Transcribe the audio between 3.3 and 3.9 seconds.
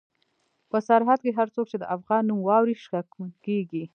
کېږي.